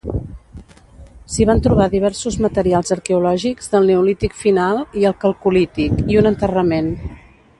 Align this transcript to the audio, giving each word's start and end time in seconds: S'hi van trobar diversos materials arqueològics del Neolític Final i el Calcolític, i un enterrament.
S'hi 1.33 1.45
van 1.49 1.59
trobar 1.67 1.85
diversos 1.91 2.37
materials 2.45 2.95
arqueològics 2.95 3.71
del 3.75 3.85
Neolític 3.91 4.35
Final 4.41 4.81
i 5.03 5.07
el 5.13 5.17
Calcolític, 5.27 6.01
i 6.15 6.21
un 6.23 6.31
enterrament. 6.33 6.93